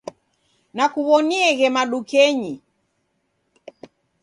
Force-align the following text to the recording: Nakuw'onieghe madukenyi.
Nakuw'onieghe 0.75 1.67
madukenyi. 1.75 2.53